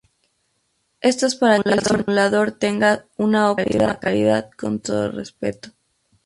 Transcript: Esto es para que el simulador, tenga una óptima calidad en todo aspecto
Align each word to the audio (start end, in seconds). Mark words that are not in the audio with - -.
Esto 1.01 1.27
es 1.27 1.35
para 1.35 1.61
que 1.61 1.69
el 1.69 1.79
simulador, 1.83 2.53
tenga 2.53 3.05
una 3.17 3.51
óptima 3.51 3.99
calidad 3.99 4.49
en 4.63 4.79
todo 4.79 5.21
aspecto 5.21 5.73